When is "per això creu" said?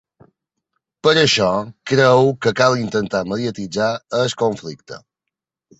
1.07-2.31